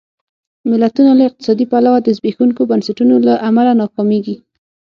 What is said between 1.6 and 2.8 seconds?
پلوه د زبېښونکو